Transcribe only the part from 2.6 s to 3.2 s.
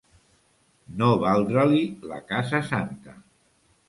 santa.